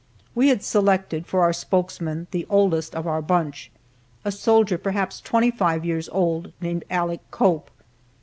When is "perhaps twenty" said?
4.79-5.51